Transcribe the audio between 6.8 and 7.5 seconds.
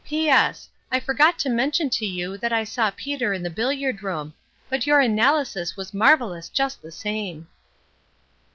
the same."